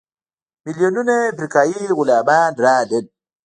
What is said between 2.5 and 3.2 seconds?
راغلل.